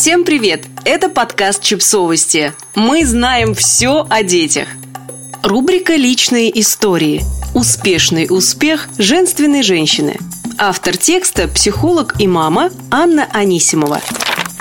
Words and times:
Всем 0.00 0.24
привет! 0.24 0.64
Это 0.86 1.10
подкаст 1.10 1.62
«Чипсовости». 1.62 2.54
Мы 2.74 3.04
знаем 3.04 3.54
все 3.54 4.06
о 4.08 4.22
детях. 4.22 4.66
Рубрика 5.42 5.94
«Личные 5.94 6.58
истории». 6.58 7.20
Успешный 7.54 8.26
успех 8.30 8.88
женственной 8.96 9.62
женщины. 9.62 10.16
Автор 10.56 10.96
текста– 10.96 11.48
психолог 11.54 12.18
и 12.18 12.26
мама 12.26 12.70
Анна 12.90 13.28
Анисимова. 13.30 14.00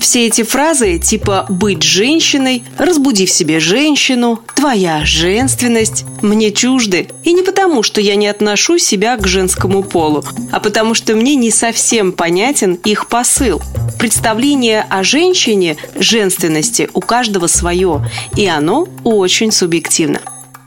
Все 0.00 0.26
эти 0.26 0.42
фразы 0.42 0.98
типа 0.98 1.46
«быть 1.48 1.84
женщиной», 1.84 2.64
«разбуди 2.76 3.24
в 3.24 3.30
себе 3.30 3.60
женщину», 3.60 4.42
«твоя 4.56 5.04
женственность» 5.04 6.06
мне 6.22 6.50
чужды. 6.50 7.06
И 7.22 7.32
не 7.32 7.42
потому, 7.42 7.84
что 7.84 8.00
я 8.00 8.16
не 8.16 8.26
отношу 8.26 8.78
себя 8.78 9.16
к 9.16 9.28
женскому 9.28 9.84
полу, 9.84 10.24
а 10.50 10.58
потому 10.58 10.94
что 10.94 11.14
мне 11.14 11.36
не 11.36 11.52
совсем 11.52 12.10
понятен 12.10 12.74
их 12.82 13.06
посыл. 13.06 13.62
Представление 14.00 14.86
о 14.88 15.04
женщине, 15.04 15.76
женственности 15.94 16.88
у 16.94 17.02
каждого 17.02 17.48
свое, 17.48 18.02
и 18.34 18.46
оно 18.46 18.88
очень 19.04 19.52
субъективно. 19.52 20.22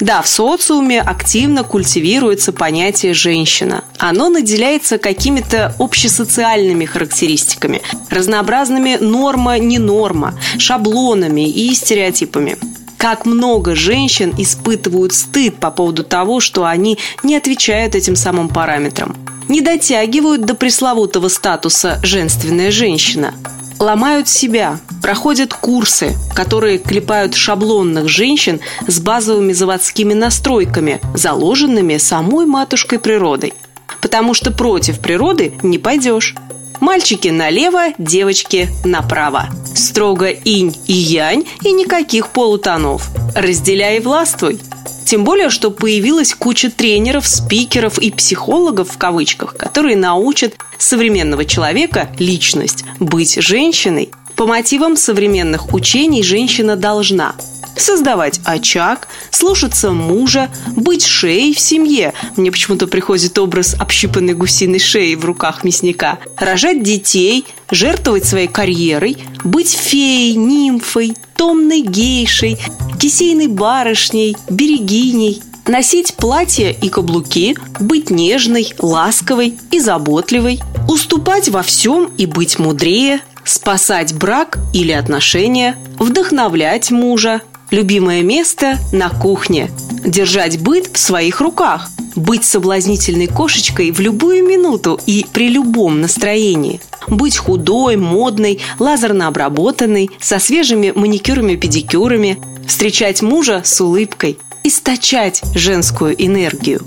Да, 0.00 0.22
в 0.22 0.28
социуме 0.28 1.02
активно 1.02 1.62
культивируется 1.62 2.54
понятие 2.54 3.12
«женщина». 3.12 3.84
Оно 3.98 4.30
наделяется 4.30 4.96
какими-то 4.96 5.74
общесоциальными 5.78 6.86
характеристиками, 6.86 7.82
разнообразными 8.08 8.96
норма-не 8.98 9.78
норма, 9.78 10.32
шаблонами 10.56 11.46
и 11.50 11.74
стереотипами. 11.74 12.56
Как 12.98 13.24
много 13.24 13.74
женщин 13.74 14.34
испытывают 14.36 15.14
стыд 15.14 15.56
по 15.58 15.70
поводу 15.70 16.04
того, 16.04 16.40
что 16.40 16.64
они 16.64 16.98
не 17.22 17.36
отвечают 17.36 17.94
этим 17.94 18.16
самым 18.16 18.48
параметрам. 18.48 19.16
Не 19.48 19.60
дотягивают 19.60 20.42
до 20.42 20.54
пресловутого 20.54 21.28
статуса 21.28 22.00
«женственная 22.02 22.70
женщина», 22.70 23.32
ломают 23.78 24.28
себя, 24.28 24.80
проходят 25.02 25.54
курсы, 25.54 26.16
которые 26.34 26.78
клепают 26.78 27.34
шаблонных 27.34 28.08
женщин 28.08 28.60
с 28.86 28.98
базовыми 28.98 29.52
заводскими 29.52 30.14
настройками, 30.14 31.00
заложенными 31.14 31.96
самой 31.98 32.46
матушкой 32.46 32.98
природой. 32.98 33.54
Потому 34.00 34.34
что 34.34 34.50
против 34.50 35.00
природы 35.00 35.54
не 35.62 35.78
пойдешь. 35.78 36.34
Мальчики 36.80 37.28
налево, 37.28 37.92
девочки 37.98 38.68
направо. 38.84 39.46
Строго 39.74 40.28
инь 40.28 40.76
и 40.86 40.92
янь 40.92 41.44
и 41.62 41.72
никаких 41.72 42.28
полутонов. 42.28 43.08
Разделяй 43.34 43.96
и 43.96 44.00
властвуй. 44.00 44.60
Тем 45.04 45.24
более, 45.24 45.48
что 45.48 45.70
появилась 45.70 46.34
куча 46.34 46.70
тренеров, 46.70 47.26
спикеров 47.26 47.98
и 47.98 48.10
психологов 48.10 48.90
в 48.90 48.98
кавычках, 48.98 49.56
которые 49.56 49.96
научат 49.96 50.54
современного 50.76 51.44
человека, 51.44 52.10
личность, 52.18 52.84
быть 53.00 53.36
женщиной. 53.36 54.10
По 54.36 54.46
мотивам 54.46 54.96
современных 54.96 55.72
учений 55.72 56.22
женщина 56.22 56.76
должна 56.76 57.34
создавать 57.78 58.40
очаг, 58.44 59.08
слушаться 59.30 59.90
мужа, 59.90 60.50
быть 60.74 61.04
шеей 61.04 61.54
в 61.54 61.60
семье. 61.60 62.12
Мне 62.36 62.50
почему-то 62.50 62.86
приходит 62.86 63.38
образ 63.38 63.74
общипанной 63.78 64.34
гусиной 64.34 64.78
шеи 64.78 65.14
в 65.14 65.24
руках 65.24 65.64
мясника. 65.64 66.18
Рожать 66.36 66.82
детей, 66.82 67.44
жертвовать 67.70 68.24
своей 68.24 68.48
карьерой, 68.48 69.16
быть 69.44 69.72
феей, 69.72 70.34
нимфой, 70.34 71.16
томной 71.36 71.82
гейшей, 71.82 72.58
кисейной 72.98 73.46
барышней, 73.46 74.36
берегиней, 74.50 75.42
носить 75.66 76.14
платья 76.14 76.70
и 76.70 76.88
каблуки, 76.88 77.56
быть 77.78 78.10
нежной, 78.10 78.74
ласковой 78.78 79.58
и 79.70 79.78
заботливой, 79.78 80.60
уступать 80.88 81.48
во 81.48 81.62
всем 81.62 82.10
и 82.16 82.26
быть 82.26 82.58
мудрее, 82.58 83.20
спасать 83.44 84.14
брак 84.14 84.58
или 84.72 84.92
отношения, 84.92 85.76
вдохновлять 85.98 86.90
мужа, 86.90 87.42
любимое 87.70 88.22
место 88.22 88.78
на 88.92 89.10
кухне, 89.10 89.70
держать 90.04 90.60
быт 90.60 90.90
в 90.92 90.98
своих 90.98 91.40
руках, 91.40 91.90
быть 92.16 92.44
соблазнительной 92.44 93.26
кошечкой 93.26 93.90
в 93.90 94.00
любую 94.00 94.46
минуту 94.46 95.00
и 95.06 95.26
при 95.32 95.48
любом 95.48 96.00
настроении– 96.00 96.80
быть 97.08 97.36
худой, 97.36 97.96
модной, 97.96 98.60
лазерно 98.78 99.28
обработанной, 99.28 100.10
со 100.20 100.38
свежими 100.38 100.92
маникюрами-педикюрами, 100.94 102.38
встречать 102.66 103.22
мужа 103.22 103.62
с 103.64 103.80
улыбкой, 103.80 104.38
источать 104.62 105.42
женскую 105.54 106.14
энергию, 106.22 106.82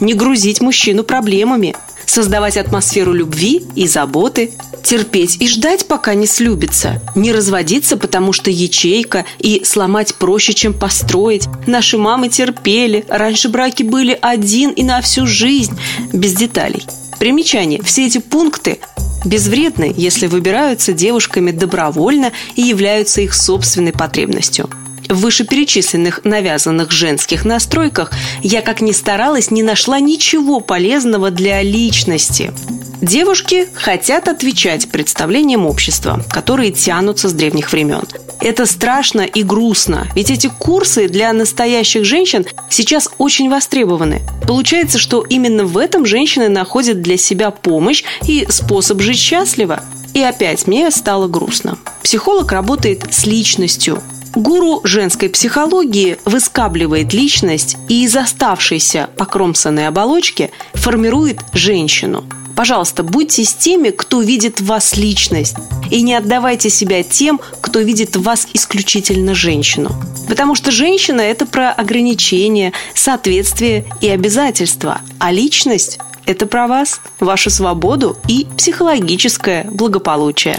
не 0.00 0.14
грузить 0.14 0.60
мужчину 0.60 1.02
проблемами, 1.02 1.74
создавать 2.06 2.56
атмосферу 2.56 3.12
любви 3.12 3.64
и 3.74 3.86
заботы, 3.86 4.52
терпеть 4.82 5.36
и 5.40 5.48
ждать, 5.48 5.86
пока 5.86 6.14
не 6.14 6.26
слюбится, 6.26 7.00
не 7.14 7.32
разводиться, 7.32 7.96
потому 7.96 8.32
что 8.32 8.50
ячейка, 8.50 9.24
и 9.38 9.62
сломать 9.64 10.14
проще, 10.14 10.52
чем 10.52 10.74
построить. 10.74 11.48
Наши 11.66 11.98
мамы 11.98 12.28
терпели, 12.28 13.04
раньше 13.08 13.48
браки 13.48 13.82
были 13.82 14.18
один 14.20 14.70
и 14.70 14.82
на 14.82 15.00
всю 15.00 15.26
жизнь, 15.26 15.76
без 16.12 16.34
деталей. 16.34 16.84
Примечание. 17.18 17.80
Все 17.82 18.06
эти 18.06 18.18
пункты 18.18 18.78
безвредны, 19.24 19.92
если 19.96 20.26
выбираются 20.26 20.92
девушками 20.92 21.50
добровольно 21.50 22.32
и 22.56 22.62
являются 22.62 23.20
их 23.20 23.34
собственной 23.34 23.92
потребностью. 23.92 24.68
В 25.14 25.20
вышеперечисленных 25.20 26.24
навязанных 26.24 26.90
женских 26.90 27.44
настройках 27.44 28.10
я, 28.42 28.62
как 28.62 28.80
ни 28.80 28.90
старалась, 28.90 29.52
не 29.52 29.62
нашла 29.62 30.00
ничего 30.00 30.58
полезного 30.58 31.30
для 31.30 31.62
личности. 31.62 32.52
Девушки 33.00 33.68
хотят 33.74 34.26
отвечать 34.26 34.90
представлениям 34.90 35.66
общества, 35.66 36.24
которые 36.30 36.72
тянутся 36.72 37.28
с 37.28 37.32
древних 37.32 37.70
времен. 37.70 38.02
Это 38.40 38.66
страшно 38.66 39.20
и 39.20 39.44
грустно, 39.44 40.08
ведь 40.16 40.32
эти 40.32 40.48
курсы 40.48 41.06
для 41.06 41.32
настоящих 41.32 42.04
женщин 42.04 42.44
сейчас 42.68 43.08
очень 43.16 43.48
востребованы. 43.48 44.20
Получается, 44.48 44.98
что 44.98 45.22
именно 45.22 45.64
в 45.64 45.78
этом 45.78 46.06
женщины 46.06 46.48
находят 46.48 47.02
для 47.02 47.16
себя 47.18 47.52
помощь 47.52 48.02
и 48.26 48.46
способ 48.48 49.00
жить 49.00 49.18
счастливо. 49.18 49.84
И 50.12 50.20
опять 50.20 50.66
мне 50.66 50.90
стало 50.90 51.28
грустно. 51.28 51.78
Психолог 52.02 52.52
работает 52.52 53.12
с 53.12 53.26
личностью, 53.26 54.02
Гуру 54.34 54.80
женской 54.82 55.28
психологии 55.28 56.18
выскабливает 56.24 57.12
личность 57.12 57.76
и 57.88 58.04
из 58.04 58.16
оставшейся 58.16 59.08
покромсанной 59.16 59.86
оболочки 59.86 60.50
формирует 60.74 61.40
женщину. 61.52 62.24
Пожалуйста, 62.56 63.04
будьте 63.04 63.44
с 63.44 63.54
теми, 63.54 63.90
кто 63.90 64.20
видит 64.20 64.60
в 64.60 64.66
вас 64.66 64.96
личность, 64.96 65.56
и 65.90 66.02
не 66.02 66.14
отдавайте 66.14 66.68
себя 66.68 67.02
тем, 67.02 67.40
кто 67.60 67.80
видит 67.80 68.16
в 68.16 68.22
вас 68.22 68.48
исключительно 68.52 69.34
женщину. 69.34 69.90
Потому 70.28 70.54
что 70.54 70.70
женщина– 70.70 71.20
это 71.20 71.46
про 71.46 71.70
ограничения, 71.70 72.72
соответствие 72.94 73.84
и 74.00 74.08
обязательства, 74.08 75.00
а 75.18 75.30
личность– 75.30 75.98
это 76.26 76.46
про 76.46 76.66
вас, 76.66 77.00
вашу 77.20 77.50
свободу 77.50 78.16
и 78.28 78.46
психологическое 78.56 79.64
благополучие. 79.70 80.58